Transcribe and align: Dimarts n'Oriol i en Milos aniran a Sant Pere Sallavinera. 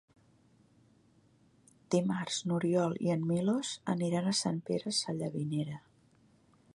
Dimarts 1.95 2.39
n'Oriol 2.51 2.97
i 3.09 3.13
en 3.15 3.27
Milos 3.33 3.75
aniran 3.95 4.31
a 4.33 4.37
Sant 4.43 4.61
Pere 4.71 4.95
Sallavinera. 5.03 5.81